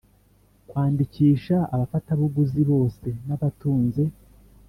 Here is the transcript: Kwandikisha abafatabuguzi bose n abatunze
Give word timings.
Kwandikisha 0.69 1.57
abafatabuguzi 1.73 2.61
bose 2.71 3.05
n 3.27 3.29
abatunze 3.35 4.03